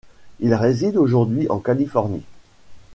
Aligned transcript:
Il 0.39 0.55
réside 0.55 0.97
aujourd’hui 0.97 1.45
en 1.51 1.59
Californie. 1.59 2.23